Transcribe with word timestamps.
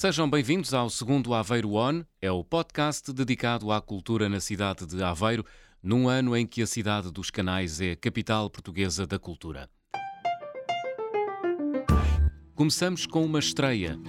Sejam 0.00 0.30
bem-vindos 0.30 0.72
ao 0.72 0.88
segundo 0.88 1.34
Aveiro 1.34 1.74
On, 1.74 2.02
é 2.22 2.32
o 2.32 2.42
podcast 2.42 3.12
dedicado 3.12 3.70
à 3.70 3.82
cultura 3.82 4.30
na 4.30 4.40
cidade 4.40 4.86
de 4.86 5.02
Aveiro, 5.02 5.44
num 5.82 6.08
ano 6.08 6.34
em 6.34 6.46
que 6.46 6.62
a 6.62 6.66
cidade 6.66 7.12
dos 7.12 7.30
canais 7.30 7.82
é 7.82 7.94
capital 7.94 8.48
portuguesa 8.48 9.06
da 9.06 9.18
cultura. 9.18 9.68
Começamos 12.54 13.04
com 13.04 13.22
uma 13.26 13.40
estreia. 13.40 14.00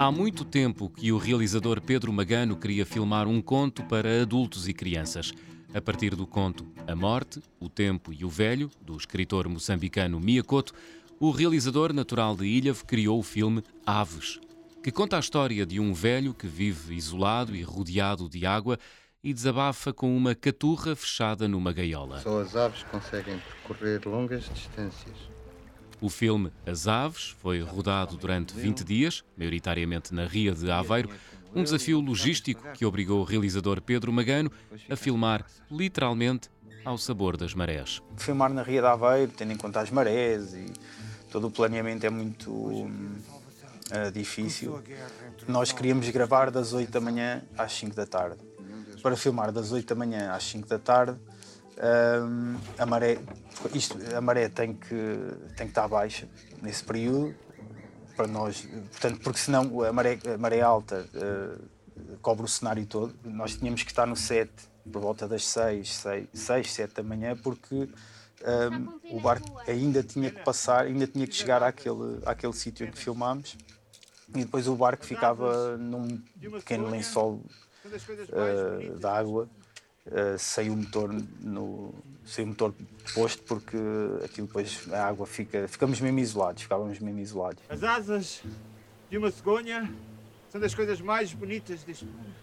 Há 0.00 0.10
muito 0.10 0.44
tempo 0.44 0.90
que 0.90 1.12
o 1.12 1.16
realizador 1.16 1.80
Pedro 1.80 2.12
Magano 2.12 2.56
queria 2.56 2.84
filmar 2.84 3.28
um 3.28 3.40
conto 3.40 3.84
para 3.84 4.22
adultos 4.22 4.66
e 4.66 4.74
crianças. 4.74 5.32
A 5.72 5.80
partir 5.80 6.16
do 6.16 6.26
conto 6.26 6.66
A 6.88 6.96
Morte, 6.96 7.40
o 7.60 7.68
Tempo 7.68 8.12
e 8.12 8.24
o 8.24 8.28
Velho, 8.28 8.68
do 8.80 8.96
escritor 8.96 9.48
moçambicano 9.48 10.18
Miyakoto, 10.18 10.72
o 11.20 11.30
realizador 11.30 11.92
natural 11.92 12.36
de 12.36 12.46
Ilhavo 12.46 12.84
criou 12.84 13.18
o 13.18 13.22
filme 13.22 13.62
Aves, 13.84 14.38
que 14.82 14.92
conta 14.92 15.16
a 15.16 15.20
história 15.20 15.66
de 15.66 15.80
um 15.80 15.92
velho 15.92 16.32
que 16.32 16.46
vive 16.46 16.94
isolado 16.94 17.56
e 17.56 17.62
rodeado 17.62 18.28
de 18.28 18.46
água 18.46 18.78
e 19.22 19.32
desabafa 19.32 19.92
com 19.92 20.16
uma 20.16 20.34
caturra 20.34 20.94
fechada 20.94 21.48
numa 21.48 21.72
gaiola. 21.72 22.20
Só 22.20 22.40
as 22.40 22.54
aves 22.54 22.84
conseguem 22.84 23.40
percorrer 23.66 24.06
longas 24.06 24.48
distâncias. 24.54 25.16
O 26.00 26.08
filme 26.08 26.52
As 26.64 26.86
Aves 26.86 27.34
foi 27.40 27.60
rodado 27.60 28.16
durante 28.16 28.54
20 28.54 28.84
dias, 28.84 29.24
maioritariamente 29.36 30.14
na 30.14 30.26
Ria 30.26 30.52
de 30.52 30.70
Aveiro, 30.70 31.10
um 31.52 31.64
desafio 31.64 32.00
logístico 32.00 32.62
que 32.72 32.84
obrigou 32.84 33.20
o 33.20 33.24
realizador 33.24 33.82
Pedro 33.82 34.12
Magano 34.12 34.52
a 34.88 34.94
filmar 34.94 35.44
literalmente 35.68 36.48
ao 36.84 36.96
sabor 36.96 37.36
das 37.36 37.52
marés. 37.52 38.00
Filmar 38.16 38.52
na 38.52 38.62
Ria 38.62 38.80
de 38.80 38.86
Aveiro, 38.86 39.32
tendo 39.36 39.52
em 39.52 39.56
conta 39.56 39.80
as 39.80 39.90
marés 39.90 40.54
e 40.54 40.72
todo 41.30 41.46
o 41.46 41.50
planeamento 41.50 42.04
é 42.06 42.10
muito 42.10 42.50
uh, 42.50 42.90
difícil. 44.12 44.82
Nós 45.46 45.72
queríamos 45.72 46.08
gravar 46.10 46.50
das 46.50 46.72
8 46.72 46.90
da 46.90 47.00
manhã 47.00 47.42
às 47.56 47.72
5 47.72 47.94
da 47.94 48.06
tarde. 48.06 48.38
Para 49.02 49.16
filmar 49.16 49.52
das 49.52 49.70
8 49.72 49.86
da 49.86 49.94
manhã 49.94 50.32
às 50.32 50.44
5 50.44 50.66
da 50.68 50.78
tarde, 50.78 51.12
uh, 51.12 52.58
a, 52.78 52.86
maré, 52.86 53.18
isto, 53.72 53.98
a 54.16 54.20
maré 54.20 54.48
tem 54.48 54.74
que, 54.74 54.96
tem 55.56 55.66
que 55.66 55.70
estar 55.72 55.86
baixa 55.88 56.28
nesse 56.62 56.82
período, 56.82 57.34
para 58.16 58.26
nós, 58.26 58.68
portanto, 58.90 59.20
porque 59.22 59.38
senão 59.38 59.84
a 59.84 59.92
maré, 59.92 60.18
a 60.34 60.36
maré 60.36 60.60
alta 60.60 61.06
uh, 61.14 62.18
cobre 62.20 62.44
o 62.44 62.48
cenário 62.48 62.84
todo. 62.84 63.14
Nós 63.24 63.56
tínhamos 63.56 63.84
que 63.84 63.90
estar 63.90 64.06
no 64.06 64.16
set 64.16 64.50
por 64.92 65.00
volta 65.00 65.28
das 65.28 65.44
6, 65.46 65.94
6, 65.94 66.28
6 66.32 66.72
7 66.72 66.94
da 66.94 67.02
manhã, 67.02 67.36
porque 67.36 67.88
um, 68.44 69.16
o 69.16 69.20
barco 69.20 69.58
ainda 69.66 70.02
tinha 70.02 70.30
que 70.30 70.42
passar, 70.42 70.86
ainda 70.86 71.06
tinha 71.06 71.26
que 71.26 71.34
chegar 71.34 71.62
àquele, 71.62 72.20
àquele 72.24 72.52
sítio 72.52 72.86
em 72.86 72.90
que 72.90 72.98
filmámos. 72.98 73.56
E 74.28 74.44
depois 74.44 74.68
o 74.68 74.76
barco 74.76 75.04
ficava 75.04 75.76
num 75.76 76.18
pequeno 76.58 76.88
lençol 76.88 77.42
uh, 77.84 78.98
de 78.98 79.06
água 79.06 79.48
uh, 80.06 80.38
sem 80.38 80.70
o 80.70 80.76
motor 80.76 81.10
no 81.40 81.94
sem 82.26 82.44
o 82.44 82.48
motor 82.48 82.74
posto 83.14 83.42
porque 83.44 83.78
aquilo 84.22 84.46
depois 84.46 84.86
a 84.92 85.06
água 85.06 85.26
fica 85.26 85.66
ficamos 85.66 85.98
mesmo 85.98 86.18
isolados 86.18 86.62
ficávamos 86.62 86.98
mesmo 86.98 87.18
isolados. 87.20 87.62
As 87.70 87.82
asas 87.82 88.42
de 89.10 89.16
uma 89.16 89.30
cegonha 89.30 89.90
são 90.50 90.60
das 90.60 90.74
coisas 90.74 91.00
mais 91.00 91.32
bonitas 91.32 91.82
deste 91.82 92.04
mundo. 92.04 92.34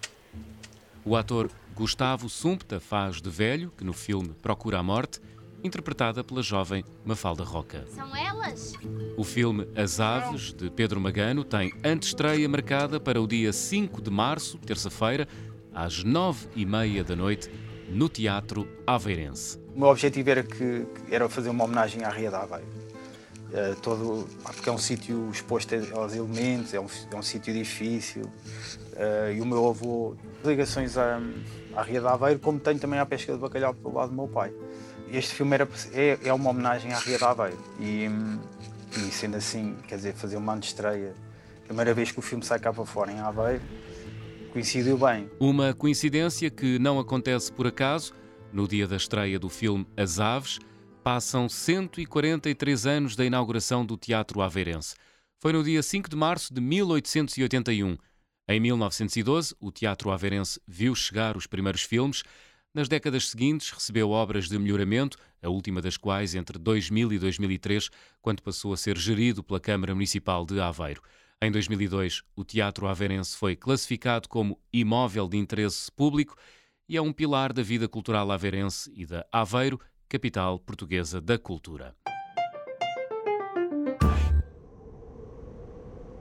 O 1.05 1.15
ator 1.15 1.51
Gustavo 1.75 2.27
Sumpta 2.27 2.79
faz 2.79 3.21
de 3.21 3.29
velho 3.29 3.71
que 3.77 3.83
no 3.83 3.93
filme 3.93 4.29
Procura 4.41 4.79
a 4.79 4.83
Morte 4.83 5.21
interpretada 5.65 6.23
pela 6.23 6.41
jovem 6.41 6.85
Mafalda 7.03 7.43
Roca. 7.43 7.85
São 7.93 8.15
elas? 8.15 8.73
O 9.17 9.23
filme 9.23 9.67
As 9.75 9.99
Aves, 9.99 10.53
de 10.53 10.69
Pedro 10.69 11.01
Magano, 11.01 11.43
tem 11.43 11.73
antestreia 11.83 12.47
marcada 12.47 12.99
para 12.99 13.19
o 13.19 13.27
dia 13.27 13.51
5 13.51 14.01
de 14.01 14.11
março, 14.11 14.57
terça-feira, 14.59 15.27
às 15.73 16.03
nove 16.03 16.47
e 16.55 16.65
meia 16.65 17.03
da 17.03 17.15
noite, 17.15 17.49
no 17.89 18.07
Teatro 18.07 18.67
Aveirense. 18.85 19.59
O 19.75 19.79
meu 19.79 19.89
objetivo 19.89 20.29
era, 20.29 20.43
que, 20.43 20.85
era 21.09 21.27
fazer 21.27 21.49
uma 21.49 21.63
homenagem 21.63 22.03
à 22.03 22.09
Ria 22.09 22.29
da 22.29 22.43
Aveiro. 22.43 22.67
Uh, 23.45 23.75
todo, 23.81 24.27
porque 24.43 24.69
é 24.69 24.71
um 24.71 24.77
sítio 24.77 25.29
exposto 25.31 25.75
aos 25.93 26.13
elementos, 26.13 26.73
é 26.73 26.79
um, 26.79 26.87
é 27.11 27.15
um 27.15 27.21
sítio 27.21 27.53
difícil. 27.53 28.23
Uh, 28.23 29.33
e 29.35 29.41
o 29.41 29.45
meu 29.45 29.67
avô, 29.69 30.15
ligações 30.43 30.97
à, 30.97 31.21
à 31.75 31.81
Ria 31.81 32.01
da 32.01 32.13
Aveiro, 32.13 32.39
como 32.39 32.59
tenho 32.59 32.79
também 32.79 32.99
à 32.99 33.05
pesca 33.05 33.33
de 33.33 33.39
bacalhau 33.39 33.73
pelo 33.73 33.95
lado 33.95 34.09
do 34.09 34.15
meu 34.15 34.27
pai 34.27 34.53
este 35.11 35.33
filme 35.33 35.53
era, 35.53 35.67
é, 35.93 36.19
é 36.23 36.33
uma 36.33 36.49
homenagem 36.49 36.93
à 36.93 36.99
Ria 36.99 37.17
de 37.17 37.23
Aveiro. 37.23 37.63
E, 37.79 38.07
e 38.97 39.11
sendo 39.11 39.37
assim, 39.37 39.75
quer 39.87 39.95
dizer, 39.97 40.13
fazer 40.13 40.37
uma 40.37 40.53
antestreia, 40.53 41.13
primeira 41.65 41.93
vez 41.93 42.11
que 42.11 42.19
o 42.19 42.21
filme 42.21 42.43
sai 42.43 42.59
cá 42.59 42.71
para 42.71 42.85
fora 42.85 43.11
em 43.11 43.19
Aveiro, 43.19 43.61
coincidiu 44.51 44.97
bem. 44.97 45.29
Uma 45.39 45.73
coincidência 45.73 46.49
que 46.49 46.79
não 46.79 46.99
acontece 46.99 47.51
por 47.51 47.67
acaso. 47.67 48.13
No 48.53 48.67
dia 48.67 48.87
da 48.87 48.95
estreia 48.95 49.37
do 49.37 49.49
filme 49.49 49.85
As 49.97 50.19
Aves, 50.19 50.59
passam 51.03 51.49
143 51.49 52.87
anos 52.87 53.15
da 53.15 53.25
inauguração 53.25 53.85
do 53.85 53.97
Teatro 53.97 54.41
Aveirense. 54.41 54.95
Foi 55.39 55.51
no 55.53 55.63
dia 55.63 55.83
5 55.83 56.09
de 56.09 56.15
março 56.15 56.53
de 56.53 56.61
1881. 56.61 57.97
Em 58.47 58.59
1912, 58.59 59.55
o 59.59 59.71
Teatro 59.71 60.09
Aveirense 60.09 60.59
viu 60.67 60.95
chegar 60.95 61.35
os 61.35 61.45
primeiros 61.45 61.81
filmes. 61.81 62.23
Nas 62.75 62.89
décadas 62.89 63.29
seguintes, 63.29 63.71
recebeu 63.71 64.09
obras 64.09 64.49
de 64.49 64.59
melhoramento, 64.59 65.17
a 65.41 65.47
última 65.47 65.81
das 65.81 65.95
quais 65.95 66.35
entre 66.35 66.59
2000 66.59 67.13
e 67.13 67.17
2003, 67.17 67.89
quando 68.21 68.43
passou 68.43 68.73
a 68.73 68.77
ser 68.77 68.97
gerido 68.97 69.41
pela 69.41 69.61
Câmara 69.61 69.95
Municipal 69.95 70.45
de 70.45 70.59
Aveiro. 70.59 71.01
Em 71.41 71.49
2002, 71.49 72.23
o 72.35 72.43
Teatro 72.43 72.85
Aveirense 72.85 73.37
foi 73.37 73.55
classificado 73.55 74.27
como 74.27 74.59
imóvel 74.73 75.25
de 75.29 75.37
interesse 75.37 75.89
público 75.89 76.35
e 76.89 76.97
é 76.97 77.01
um 77.01 77.13
pilar 77.13 77.53
da 77.53 77.63
vida 77.63 77.87
cultural 77.87 78.29
aveirense 78.29 78.91
e 78.93 79.05
da 79.05 79.25
Aveiro, 79.31 79.79
capital 80.09 80.59
portuguesa 80.59 81.21
da 81.21 81.39
cultura. 81.39 81.95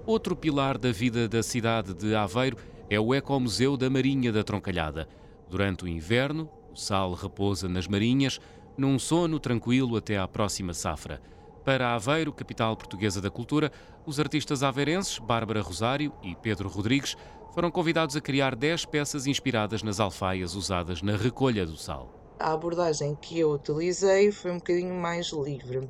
Outro 0.07 0.37
pilar 0.37 0.79
da 0.79 0.93
vida 0.93 1.29
da 1.29 1.43
cidade 1.43 1.93
de 1.95 2.15
Aveiro 2.15 2.59
é 2.89 3.01
o 3.01 3.13
Ecomuseu 3.13 3.77
da 3.77 3.91
Marinha 3.91 4.31
da 4.31 4.45
Troncalhada. 4.45 5.09
Durante 5.49 5.85
o 5.85 5.89
inverno, 5.89 6.51
o 6.73 6.77
sal 6.77 7.13
repousa 7.13 7.69
nas 7.69 7.87
marinhas, 7.87 8.41
num 8.77 8.99
sono 8.99 9.39
tranquilo 9.39 9.97
até 9.97 10.19
à 10.19 10.27
próxima 10.27 10.75
safra. 10.75 11.21
Para 11.65 11.95
Aveiro, 11.95 12.33
capital 12.33 12.77
portuguesa 12.77 13.21
da 13.21 13.31
cultura, 13.31 13.73
os 14.05 14.21
artistas 14.21 14.63
aveirenses 14.63 15.19
Bárbara 15.19 15.63
Rosário 15.63 16.13
e 16.23 16.35
Pedro 16.35 16.69
Rodrigues 16.69 17.17
foram 17.55 17.71
convidados 17.71 18.17
a 18.17 18.21
criar 18.21 18.55
10 18.55 18.85
peças 18.87 19.27
inspiradas 19.27 19.83
nas 19.83 20.01
alfaias 20.01 20.55
usadas 20.55 21.01
na 21.01 21.17
recolha 21.17 21.65
do 21.65 21.77
sal. 21.77 22.13
A 22.39 22.53
abordagem 22.53 23.15
que 23.15 23.39
eu 23.39 23.53
utilizei 23.53 24.33
foi 24.33 24.51
um 24.51 24.59
bocadinho 24.59 24.95
mais 24.95 25.33
livre. 25.33 25.89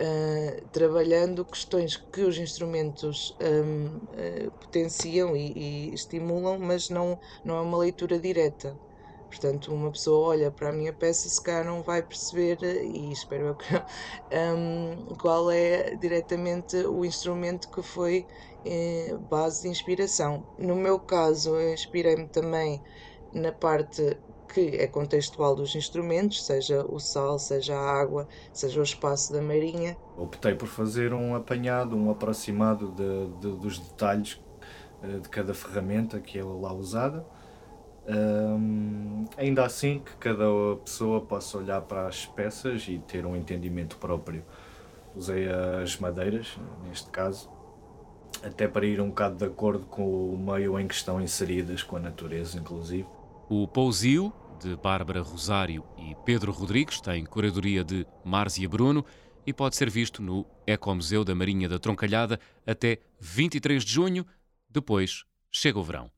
Uh, 0.00 0.68
trabalhando 0.72 1.44
questões 1.44 1.96
que 1.96 2.22
os 2.22 2.36
instrumentos 2.38 3.36
um, 3.40 3.98
uh, 3.98 4.08
eh, 4.14 4.50
potenciam 4.58 5.36
e, 5.36 5.52
e, 5.90 5.94
estimulam, 5.94 6.58
mas 6.58 6.88
não, 6.88 7.18
não 7.44 7.56
é 7.56 7.60
uma 7.60 7.78
leitura 7.78 8.18
direta. 8.18 8.76
Portanto, 9.28 9.72
uma 9.72 9.90
pessoa 9.90 10.28
olha 10.28 10.50
para 10.50 10.68
a 10.68 10.72
minha 10.72 10.92
peça, 10.92 11.28
se 11.28 11.42
calhar 11.42 11.64
não 11.64 11.82
vai 11.82 12.02
perceber, 12.02 12.58
e 12.62 13.12
espero 13.12 13.46
eu 13.48 13.56
que 13.56 13.64
um, 14.56 15.06
qual 15.16 15.50
é 15.50 15.96
diretamente 15.96 16.76
o 16.76 17.04
instrumento 17.04 17.70
que 17.70 17.82
foi 17.82 18.26
eh, 18.64 19.16
base 19.30 19.62
de 19.62 19.68
inspiração. 19.68 20.46
No 20.58 20.76
meu 20.76 21.00
caso, 21.00 21.56
eu 21.56 21.72
inspirei-me 21.72 22.28
também 22.28 22.82
na 23.32 23.52
parte 23.52 24.18
que 24.52 24.76
é 24.76 24.86
contextual 24.86 25.54
dos 25.54 25.74
instrumentos, 25.74 26.44
seja 26.44 26.84
o 26.84 27.00
sal, 27.00 27.38
seja 27.38 27.74
a 27.74 28.00
água, 28.00 28.28
seja 28.52 28.80
o 28.80 28.82
espaço 28.82 29.32
da 29.32 29.40
marinha. 29.40 29.96
Optei 30.16 30.54
por 30.54 30.68
fazer 30.68 31.14
um 31.14 31.34
apanhado, 31.34 31.96
um 31.96 32.10
aproximado 32.10 32.92
de, 32.92 33.26
de, 33.40 33.56
dos 33.56 33.78
detalhes 33.78 34.40
eh, 35.02 35.18
de 35.18 35.28
cada 35.28 35.54
ferramenta 35.54 36.20
que 36.20 36.38
é 36.38 36.44
lá 36.44 36.72
usada. 36.72 37.24
Um, 38.04 39.24
ainda 39.36 39.64
assim 39.64 40.00
que 40.00 40.16
cada 40.16 40.44
pessoa 40.84 41.20
possa 41.20 41.56
olhar 41.56 41.80
para 41.82 42.08
as 42.08 42.26
peças 42.26 42.86
e 42.88 42.98
ter 42.98 43.24
um 43.24 43.36
entendimento 43.36 43.96
próprio. 43.96 44.44
Usei 45.14 45.46
as 45.48 45.96
madeiras, 45.98 46.58
neste 46.84 47.08
caso, 47.10 47.48
até 48.42 48.66
para 48.66 48.84
ir 48.84 49.00
um 49.00 49.08
bocado 49.08 49.36
de 49.36 49.44
acordo 49.44 49.86
com 49.86 50.02
o 50.04 50.36
meio 50.36 50.78
em 50.78 50.88
que 50.88 50.94
estão 50.94 51.20
inseridas, 51.20 51.82
com 51.82 51.96
a 51.96 52.00
natureza, 52.00 52.58
inclusive. 52.58 53.06
O 53.48 53.68
Pousio 53.68 54.32
de 54.62 54.76
Bárbara 54.76 55.20
Rosário 55.22 55.84
e 55.98 56.14
Pedro 56.24 56.52
Rodrigues, 56.52 57.00
tem 57.00 57.24
curadoria 57.24 57.82
de 57.82 58.06
Márzia 58.24 58.68
Bruno 58.68 59.04
e 59.44 59.52
pode 59.52 59.74
ser 59.74 59.90
visto 59.90 60.22
no 60.22 60.46
Ecomuseu 60.66 61.24
da 61.24 61.34
Marinha 61.34 61.68
da 61.68 61.78
Troncalhada 61.78 62.38
até 62.64 62.98
23 63.20 63.84
de 63.84 63.92
junho. 63.92 64.24
Depois 64.70 65.24
chega 65.50 65.78
o 65.78 65.82
verão. 65.82 66.10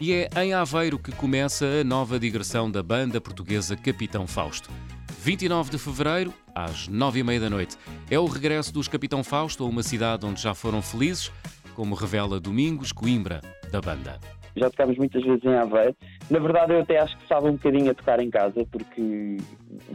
E 0.00 0.14
é 0.14 0.30
em 0.42 0.54
Aveiro 0.54 0.98
que 0.98 1.12
começa 1.12 1.66
a 1.66 1.84
nova 1.84 2.18
digressão 2.18 2.70
da 2.70 2.82
banda 2.82 3.20
portuguesa 3.20 3.76
Capitão 3.76 4.26
Fausto. 4.26 4.70
29 5.18 5.72
de 5.72 5.78
fevereiro, 5.78 6.32
às 6.64 6.88
9h30 6.88 7.40
da 7.40 7.50
noite, 7.50 7.76
é 8.10 8.18
o 8.18 8.26
regresso 8.26 8.72
dos 8.72 8.88
Capitão 8.88 9.22
Fausto 9.24 9.64
a 9.64 9.66
uma 9.66 9.82
cidade 9.82 10.26
onde 10.26 10.40
já 10.40 10.54
foram 10.54 10.82
felizes, 10.82 11.30
como 11.74 11.94
revela 11.94 12.40
Domingos 12.40 12.92
Coimbra, 12.92 13.40
da 13.70 13.80
banda. 13.80 14.18
Já 14.56 14.68
tocámos 14.70 14.98
muitas 14.98 15.22
vezes 15.22 15.44
em 15.44 15.54
Aveiro. 15.54 15.96
Na 16.28 16.38
verdade, 16.38 16.72
eu 16.72 16.80
até 16.80 16.98
acho 16.98 17.16
que 17.16 17.22
estava 17.22 17.48
um 17.48 17.52
bocadinho 17.52 17.90
a 17.90 17.94
tocar 17.94 18.20
em 18.20 18.30
casa, 18.30 18.66
porque 18.70 19.36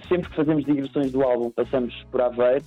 sempre 0.07 0.29
que 0.29 0.35
fazemos 0.35 0.63
digressões 0.63 1.12
do 1.12 1.21
álbum 1.21 1.50
passamos 1.51 1.94
por 2.09 2.21
Aveiro 2.21 2.63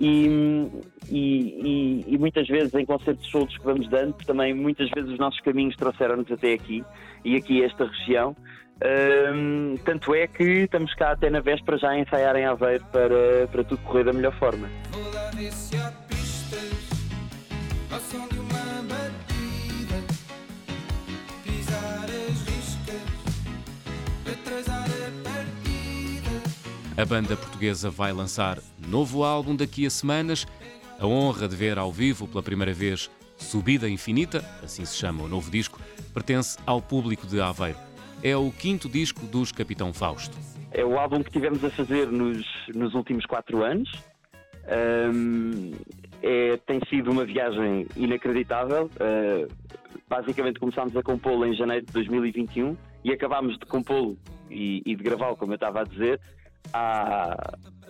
e, 0.00 0.68
e, 1.10 2.04
e, 2.06 2.18
muitas 2.18 2.46
vezes 2.46 2.72
em 2.74 2.84
concertos 2.84 3.28
soltos 3.28 3.56
que 3.58 3.64
vamos 3.64 3.88
dando, 3.88 4.14
também 4.24 4.54
muitas 4.54 4.88
vezes 4.90 5.10
os 5.10 5.18
nossos 5.18 5.40
caminhos 5.40 5.74
trouxeram-nos 5.76 6.30
até 6.30 6.52
aqui 6.52 6.84
e 7.24 7.36
aqui 7.36 7.64
esta 7.64 7.84
região. 7.86 8.36
Um, 8.80 9.76
tanto 9.84 10.14
é 10.14 10.28
que 10.28 10.44
estamos 10.44 10.94
cá 10.94 11.10
até 11.10 11.28
na 11.28 11.40
véspera 11.40 11.78
já 11.78 11.90
a 11.90 11.98
ensaiar 11.98 12.36
em 12.36 12.44
Aveiro 12.44 12.84
para, 12.92 13.48
para 13.50 13.64
tudo 13.64 13.82
correr 13.82 14.04
da 14.04 14.12
melhor 14.12 14.32
forma. 14.38 14.68
Vou 14.92 15.02
lá 15.12 15.30
pistas 16.06 16.88
ao 17.90 17.98
som 17.98 18.28
de 18.28 18.38
uma 18.38 18.57
A 27.00 27.04
banda 27.04 27.36
portuguesa 27.36 27.88
vai 27.88 28.12
lançar 28.12 28.58
novo 28.88 29.22
álbum 29.22 29.54
daqui 29.54 29.86
a 29.86 29.90
semanas. 29.90 30.46
A 30.98 31.06
honra 31.06 31.46
de 31.46 31.54
ver 31.54 31.78
ao 31.78 31.92
vivo 31.92 32.26
pela 32.26 32.42
primeira 32.42 32.72
vez 32.72 33.08
Subida 33.36 33.88
Infinita, 33.88 34.44
assim 34.64 34.84
se 34.84 34.96
chama 34.96 35.22
o 35.22 35.28
novo 35.28 35.48
disco, 35.48 35.80
pertence 36.12 36.58
ao 36.66 36.82
público 36.82 37.24
de 37.24 37.40
Aveiro 37.40 37.78
é 38.22 38.36
o 38.36 38.50
quinto 38.50 38.88
disco 38.88 39.26
dos 39.26 39.52
Capitão 39.52 39.92
Fausto. 39.92 40.36
É 40.72 40.84
o 40.84 40.98
álbum 40.98 41.22
que 41.22 41.30
tivemos 41.30 41.64
a 41.64 41.70
fazer 41.70 42.08
nos, 42.08 42.44
nos 42.74 42.94
últimos 42.94 43.24
quatro 43.26 43.62
anos. 43.62 43.90
Um, 45.12 45.72
é, 46.22 46.56
tem 46.66 46.80
sido 46.90 47.10
uma 47.10 47.24
viagem 47.24 47.86
inacreditável. 47.96 48.90
Uh, 48.96 49.48
basicamente 50.08 50.58
começámos 50.58 50.96
a 50.96 51.02
compô-lo 51.02 51.46
em 51.46 51.54
janeiro 51.54 51.86
de 51.86 51.92
2021 51.92 52.76
e 53.04 53.12
acabámos 53.12 53.58
de 53.58 53.66
compô-lo 53.66 54.16
e, 54.50 54.82
e 54.84 54.96
de 54.96 55.02
gravá-lo, 55.02 55.36
como 55.36 55.52
eu 55.52 55.56
estava 55.56 55.82
a 55.82 55.84
dizer, 55.84 56.20
há 56.72 57.36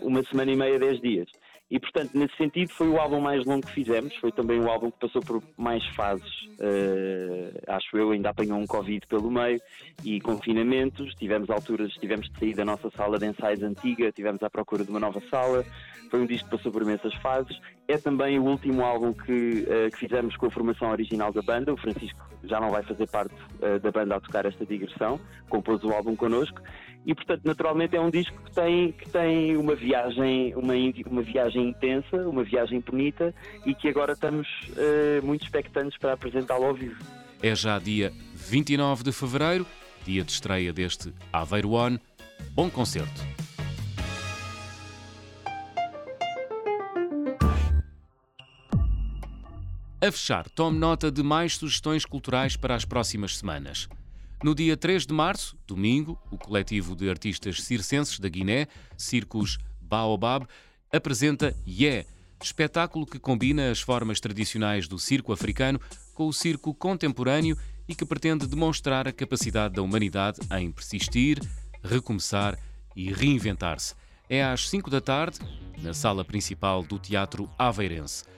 uma 0.00 0.22
semana 0.24 0.52
e 0.52 0.56
meia, 0.56 0.78
dez 0.78 1.00
dias. 1.00 1.28
E, 1.70 1.78
portanto, 1.78 2.12
nesse 2.14 2.34
sentido, 2.36 2.72
foi 2.72 2.88
o 2.88 2.98
álbum 2.98 3.20
mais 3.20 3.44
longo 3.44 3.66
que 3.66 3.72
fizemos. 3.72 4.14
Foi 4.16 4.32
também 4.32 4.58
o 4.58 4.70
álbum 4.70 4.90
que 4.90 4.98
passou 5.00 5.20
por 5.20 5.42
mais 5.56 5.84
fases. 5.88 6.42
Uh, 6.58 7.52
acho 7.66 7.96
eu, 7.98 8.10
ainda 8.10 8.30
apanhou 8.30 8.58
um 8.58 8.66
Covid 8.66 9.06
pelo 9.06 9.30
meio 9.30 9.60
e 10.02 10.18
confinamentos. 10.18 11.14
Tivemos 11.14 11.50
alturas, 11.50 11.92
tivemos 11.94 12.30
de 12.30 12.38
sair 12.38 12.54
da 12.54 12.64
nossa 12.64 12.90
sala 12.90 13.18
de 13.18 13.26
ensaios 13.26 13.62
antiga, 13.62 14.10
tivemos 14.10 14.42
à 14.42 14.48
procura 14.48 14.82
de 14.82 14.90
uma 14.90 14.98
nova 14.98 15.20
sala. 15.28 15.62
Foi 16.10 16.20
um 16.20 16.26
disco 16.26 16.48
que 16.48 16.56
passou 16.56 16.72
por 16.72 16.80
imensas 16.80 17.14
fases. 17.16 17.60
É 17.88 17.96
também 17.96 18.38
o 18.38 18.44
último 18.44 18.84
álbum 18.84 19.14
que, 19.14 19.62
uh, 19.62 19.90
que 19.90 19.98
fizemos 19.98 20.36
com 20.36 20.44
a 20.44 20.50
formação 20.50 20.90
original 20.90 21.32
da 21.32 21.40
banda. 21.40 21.72
O 21.72 21.76
Francisco 21.78 22.20
já 22.44 22.60
não 22.60 22.70
vai 22.70 22.82
fazer 22.82 23.08
parte 23.08 23.34
uh, 23.34 23.80
da 23.80 23.90
banda 23.90 24.16
a 24.16 24.20
tocar 24.20 24.44
esta 24.44 24.66
digressão, 24.66 25.18
compôs 25.48 25.82
o 25.82 25.90
álbum 25.90 26.14
connosco 26.14 26.60
e 27.06 27.14
portanto 27.14 27.40
naturalmente 27.44 27.96
é 27.96 28.00
um 28.00 28.10
disco 28.10 28.36
que 28.44 28.52
tem, 28.52 28.92
que 28.92 29.08
tem 29.08 29.56
uma 29.56 29.74
viagem 29.74 30.54
uma, 30.54 30.74
uma 31.06 31.22
viagem 31.22 31.70
intensa, 31.70 32.28
uma 32.28 32.44
viagem 32.44 32.80
bonita 32.80 33.34
e 33.64 33.74
que 33.74 33.88
agora 33.88 34.12
estamos 34.12 34.46
uh, 34.70 35.24
muito 35.24 35.44
expectantes 35.44 35.98
para 35.98 36.12
apresentá-lo 36.12 36.66
ao 36.66 36.74
vivo. 36.74 37.02
É 37.42 37.54
já 37.54 37.78
dia 37.78 38.12
29 38.34 39.04
de 39.04 39.12
fevereiro, 39.12 39.66
dia 40.04 40.22
de 40.22 40.32
estreia 40.32 40.74
deste 40.74 41.12
Aveiro 41.32 41.70
One. 41.70 41.98
Bom 42.54 42.68
concerto! 42.68 43.47
A 50.00 50.12
fechar, 50.12 50.48
tome 50.50 50.78
nota 50.78 51.10
de 51.10 51.24
mais 51.24 51.56
sugestões 51.56 52.04
culturais 52.04 52.54
para 52.54 52.72
as 52.72 52.84
próximas 52.84 53.36
semanas. 53.36 53.88
No 54.44 54.54
dia 54.54 54.76
3 54.76 55.04
de 55.04 55.12
março, 55.12 55.58
domingo, 55.66 56.16
o 56.30 56.38
coletivo 56.38 56.94
de 56.94 57.10
artistas 57.10 57.64
circenses 57.64 58.20
da 58.20 58.28
Guiné, 58.28 58.68
Circos 58.96 59.58
Baobab, 59.80 60.46
apresenta 60.92 61.52
Yeah, 61.66 62.08
espetáculo 62.40 63.04
que 63.04 63.18
combina 63.18 63.72
as 63.72 63.80
formas 63.80 64.20
tradicionais 64.20 64.86
do 64.86 65.00
circo 65.00 65.32
africano 65.32 65.80
com 66.14 66.28
o 66.28 66.32
circo 66.32 66.72
contemporâneo 66.72 67.58
e 67.88 67.94
que 67.94 68.06
pretende 68.06 68.46
demonstrar 68.46 69.08
a 69.08 69.12
capacidade 69.12 69.74
da 69.74 69.82
humanidade 69.82 70.38
em 70.52 70.70
persistir, 70.70 71.40
recomeçar 71.82 72.56
e 72.94 73.12
reinventar-se. 73.12 73.96
É 74.30 74.44
às 74.44 74.68
5 74.68 74.90
da 74.90 75.00
tarde, 75.00 75.40
na 75.78 75.92
sala 75.92 76.24
principal 76.24 76.84
do 76.84 77.00
Teatro 77.00 77.50
Aveirense. 77.58 78.37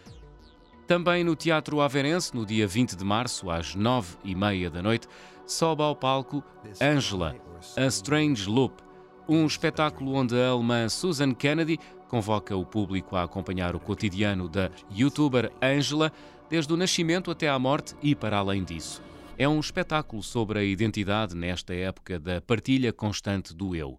Também 0.90 1.22
no 1.22 1.37
Teatro 1.37 1.81
Aveirense, 1.81 2.34
no 2.34 2.44
dia 2.44 2.66
20 2.66 2.96
de 2.96 3.04
março, 3.04 3.48
às 3.48 3.76
9 3.76 4.16
e 4.25 4.34
meia 4.34 4.69
da 4.69 4.82
noite, 4.82 5.06
sobe 5.46 5.84
ao 5.84 5.94
palco 5.94 6.42
Angela, 6.81 7.37
A 7.76 7.87
Strange 7.87 8.50
Loop, 8.50 8.82
um 9.28 9.46
espetáculo 9.46 10.14
onde 10.14 10.34
a 10.34 10.48
alemã 10.48 10.88
Susan 10.88 11.32
Kennedy 11.32 11.78
convoca 12.08 12.56
o 12.56 12.66
público 12.66 13.14
a 13.14 13.22
acompanhar 13.22 13.76
o 13.76 13.78
cotidiano 13.78 14.48
da 14.48 14.69
youtuber 14.90 15.52
Angela 15.62 16.10
desde 16.48 16.72
o 16.72 16.76
nascimento 16.76 17.31
até 17.31 17.48
à 17.48 17.56
morte 17.56 17.94
e 18.02 18.12
para 18.12 18.38
além 18.38 18.64
disso. 18.64 19.00
É 19.38 19.48
um 19.48 19.60
espetáculo 19.60 20.25
sobre 20.25 20.58
a 20.58 20.64
identidade 20.64 21.36
nesta 21.36 21.72
época 21.72 22.19
da 22.19 22.40
partilha 22.40 22.93
constante 22.93 23.54
do 23.54 23.76
eu. 23.76 23.96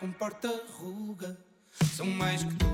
Cara 0.00 0.06
já 0.06 0.06
comporta 0.06 0.48
ruga. 0.78 1.36
São 1.70 2.06
mais 2.06 2.42
que 2.42 2.50
duas, 2.54 2.69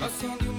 ao 0.00 0.08
som 0.10 0.36
de 0.38 0.48
uma 0.48 0.57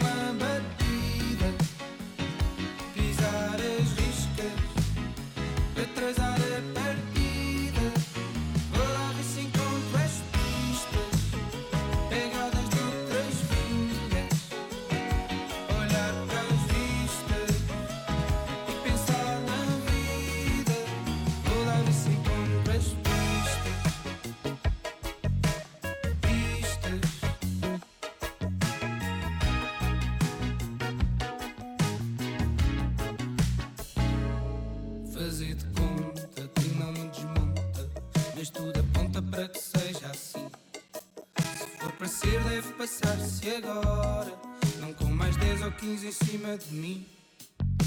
passar-se 42.79 43.49
agora. 43.55 44.31
Não 44.79 44.93
com 44.93 45.07
mais 45.07 45.35
10 45.35 45.63
ou 45.63 45.71
15 45.73 46.07
em 46.07 46.11
cima 46.13 46.57
de 46.57 46.73
mim. 46.73 47.05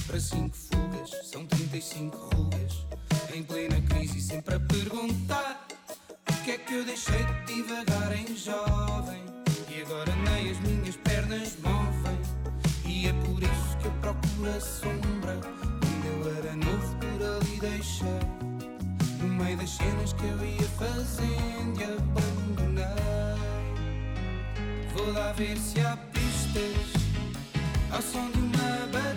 Para 0.07 0.21
5 0.21 0.55
fugas, 0.55 1.11
são 1.31 1.47
35 1.47 2.15
rugas. 2.37 2.87
Em 3.35 3.43
plena 3.43 3.81
crise, 3.89 4.21
sempre 4.21 4.55
a 4.55 4.61
perguntar: 4.61 5.67
O 6.29 6.45
que 6.45 6.51
é 6.51 6.59
que 6.59 6.75
eu 6.75 6.85
deixei 6.85 7.25
de 7.25 7.55
divagar 7.55 8.15
em 8.15 8.37
jovem? 8.37 9.23
E 9.71 9.81
agora 9.81 10.15
nem 10.15 10.51
as 10.51 10.61
minhas 10.61 10.97
pernas 10.97 11.57
movem. 11.63 12.19
E 12.85 13.07
é 13.07 13.13
por 13.25 13.43
isso 13.43 13.79
que 13.81 13.87
eu 13.87 13.93
procuro 13.93 14.51
a 14.55 14.61
sombra. 14.61 15.41
Quando 15.81 16.07
eu 16.07 16.37
era 16.37 16.55
novo, 16.55 16.97
por 16.97 17.23
ali 17.25 17.61
deixei. 17.61 18.21
No 19.23 19.29
meio 19.43 19.57
das 19.57 19.71
cenas 19.71 20.13
que 20.13 20.25
eu 20.25 20.45
ia 20.45 20.69
fazendo 20.77 21.81
e 21.81 21.85
abandonei. 21.85 22.42
Lá 25.13 25.31
ver 25.33 25.59
se 25.59 25.79
há 25.81 25.95
pistas 26.11 26.93
ao 27.91 28.01
som 28.01 28.31
de 28.31 28.39
uma 28.39 28.87
bateria. 28.87 29.12